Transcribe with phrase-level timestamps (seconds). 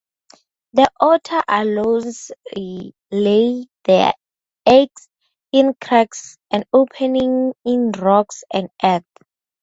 [0.73, 4.13] The water anoles lay their
[4.65, 5.07] eggs
[5.51, 9.05] in cracks and openings in rocks and earth.